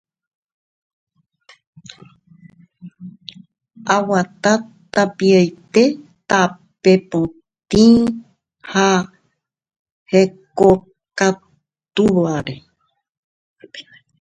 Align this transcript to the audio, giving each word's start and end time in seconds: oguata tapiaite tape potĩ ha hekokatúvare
oguata 3.95 4.53
tapiaite 4.93 5.83
tape 6.29 6.93
potĩ 7.09 7.85
ha 8.71 8.87
hekokatúvare 10.11 12.55